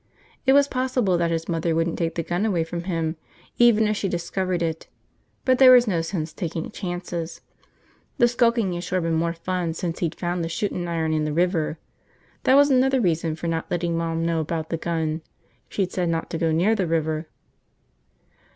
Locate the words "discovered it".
4.09-4.87